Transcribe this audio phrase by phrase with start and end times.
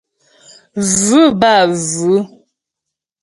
[1.03, 2.17] Vʉ̂ bə́ â vʉ̌.